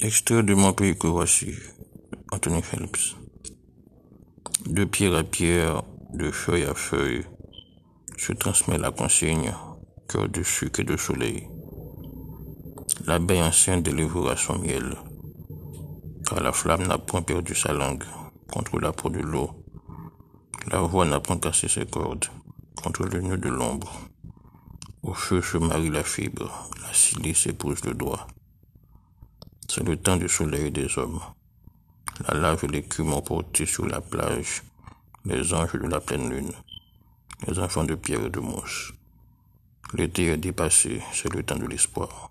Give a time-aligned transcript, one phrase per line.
[0.00, 1.52] Extrait de mon pays que voici,
[2.30, 3.16] Anthony Phelps.
[4.64, 5.82] De pierre à pierre,
[6.14, 7.24] de feuille à feuille,
[8.16, 9.52] se transmet la consigne,
[10.08, 11.48] cœur de sucre et de soleil.
[13.06, 14.96] L'abeille enceinte délivrera son miel,
[16.28, 18.04] car la flamme n'a point perdu sa langue
[18.52, 19.50] contre la peau de l'eau.
[20.70, 22.26] La voix n'a point cassé ses cordes
[22.80, 23.92] contre le nœud de l'ombre.
[25.02, 28.28] Au feu se marie la fibre, la silice épouse le doigt.
[29.78, 31.20] C'est le temps du soleil des hommes.
[32.26, 34.64] La lave et l'écume ont porté sur la plage
[35.24, 36.50] les anges de la pleine lune,
[37.46, 38.92] les enfants de pierre et de mousse.
[39.94, 42.28] L'été est dépassé, c'est le temps de l'espoir.